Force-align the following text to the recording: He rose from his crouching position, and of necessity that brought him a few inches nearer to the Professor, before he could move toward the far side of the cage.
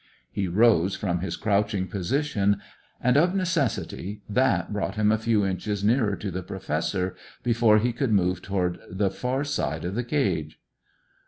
He 0.31 0.47
rose 0.47 0.95
from 0.95 1.19
his 1.19 1.35
crouching 1.35 1.87
position, 1.87 2.59
and 3.01 3.15
of 3.17 3.35
necessity 3.35 4.23
that 4.27 4.73
brought 4.73 4.95
him 4.95 5.11
a 5.11 5.17
few 5.19 5.45
inches 5.45 5.83
nearer 5.83 6.15
to 6.15 6.31
the 6.31 6.41
Professor, 6.41 7.15
before 7.43 7.77
he 7.77 7.93
could 7.93 8.11
move 8.11 8.41
toward 8.41 8.79
the 8.89 9.11
far 9.11 9.43
side 9.43 9.85
of 9.85 9.93
the 9.93 10.03
cage. 10.03 10.59